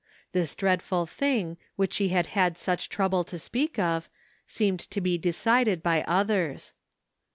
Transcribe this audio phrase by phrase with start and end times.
[0.31, 4.09] This dreadful thing, which she had had such trouble to speak of,
[4.47, 6.73] seemed to be decided by others.